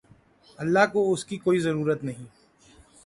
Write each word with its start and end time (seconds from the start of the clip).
اللہ 0.59 0.85
کو 0.93 1.13
اس 1.13 1.25
کی 1.25 1.37
کوئی 1.37 1.59
ضرورت 1.59 2.03
نہیں 2.03 2.25